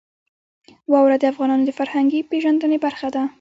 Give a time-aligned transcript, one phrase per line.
[0.91, 3.23] واوره د افغانانو د فرهنګي پیژندنې برخه ده.